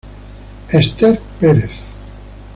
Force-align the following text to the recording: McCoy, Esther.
McCoy, 0.67 0.79
Esther. 0.79 1.19